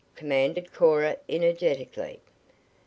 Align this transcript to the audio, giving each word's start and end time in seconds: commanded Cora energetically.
commanded 0.15 0.73
Cora 0.73 1.17
energetically. 1.29 2.19